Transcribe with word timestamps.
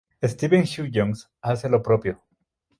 Stephen 0.25 0.61
Hugh-Jones 0.63 1.29
hace 1.43 1.69
lo 1.69 1.83
propio. 1.83 2.23